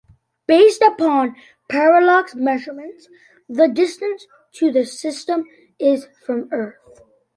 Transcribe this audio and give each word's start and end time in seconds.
Based 0.47 0.81
upon 0.81 1.35
parallax 1.69 2.33
measurements, 2.33 3.07
the 3.47 3.67
distance 3.67 4.25
to 4.53 4.71
this 4.71 4.99
system 4.99 5.45
is 5.77 6.07
from 6.25 6.49
Earth. 6.51 6.79